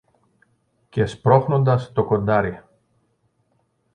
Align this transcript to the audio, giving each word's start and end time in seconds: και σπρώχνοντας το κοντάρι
και 0.89 1.05
σπρώχνοντας 1.05 1.91
το 1.91 2.03
κοντάρι 2.05 2.61